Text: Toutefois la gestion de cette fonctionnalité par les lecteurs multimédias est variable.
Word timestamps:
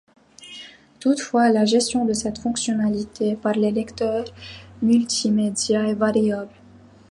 Toutefois 0.99 1.51
la 1.51 1.63
gestion 1.63 2.05
de 2.05 2.13
cette 2.13 2.39
fonctionnalité 2.39 3.35
par 3.35 3.53
les 3.53 3.69
lecteurs 3.71 4.25
multimédias 4.81 5.83
est 5.89 5.93
variable. 5.93 6.49